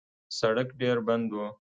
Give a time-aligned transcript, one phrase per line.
[0.39, 1.37] سړک ډېر بند و.